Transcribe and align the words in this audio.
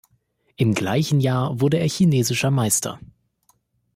Im 0.55 0.73
gleichen 0.73 1.19
Jahr 1.19 1.61
wurde 1.61 1.77
er 1.77 1.87
chinesischer 1.87 2.49
Meister. 2.49 2.99